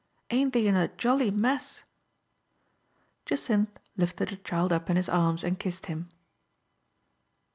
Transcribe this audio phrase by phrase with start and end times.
[0.31, 1.83] Aint they in a jolly mess?"
[3.27, 6.09] Jacynth lifted the child up in his arms and kissed him.